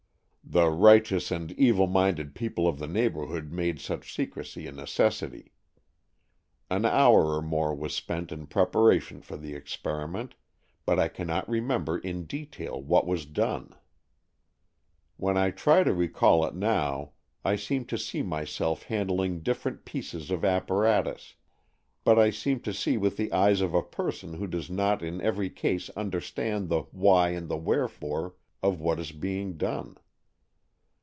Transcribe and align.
The 0.43 0.69
righteous 0.69 1.31
and 1.31 1.49
evil 1.53 1.87
minded 1.87 2.35
people 2.35 2.67
of 2.67 2.77
the 2.77 2.87
neighbourhood 2.87 3.53
made 3.53 3.79
such 3.79 4.13
secrecy 4.13 4.67
a 4.67 4.73
neces 4.73 5.21
sity. 5.23 5.51
An 6.69 6.83
hour 6.83 7.37
or 7.37 7.41
more 7.41 7.73
was 7.73 7.93
spent 7.95 8.33
in 8.33 8.47
pre 8.47 8.65
paration 8.65 9.23
for 9.23 9.37
the 9.37 9.55
experiment, 9.55 10.35
but 10.85 10.99
I 10.99 11.07
cannot 11.07 11.47
remember 11.47 11.99
in 11.99 12.25
detail 12.25 12.81
what 12.81 13.07
was 13.07 13.25
done. 13.25 13.73
.When 15.15 15.37
I 15.37 15.43
AN 15.45 15.49
EXCHANGE 15.51 15.63
OF 15.63 15.85
SOULS 15.85 16.21
159 16.21 16.33
try 16.33 16.49
to 16.49 16.49
recall 16.49 16.49
it 16.49 16.55
now, 16.55 17.11
I 17.45 17.55
seem 17.55 17.85
to 17.85 17.97
see 17.97 18.21
myself 18.21 18.83
handling 18.83 19.39
different 19.39 19.85
pieces 19.85 20.31
of 20.31 20.43
apparatus, 20.43 21.35
but 22.03 22.19
I 22.19 22.29
seem 22.29 22.59
to 22.61 22.73
see 22.73 22.97
with 22.97 23.15
the 23.15 23.31
eyes 23.31 23.61
of 23.61 23.73
a 23.73 23.81
person 23.81 24.33
who 24.33 24.47
does 24.47 24.69
not 24.69 25.01
in 25.01 25.21
every 25.21 25.49
case 25.49 25.89
understand 25.91 26.67
the 26.67 26.81
why 26.91 27.29
and 27.29 27.47
the 27.47 27.55
wherefore 27.57 28.35
of 28.61 28.81
what 28.81 28.99
is 28.99 29.13
being 29.13 29.55
done. 29.55 29.97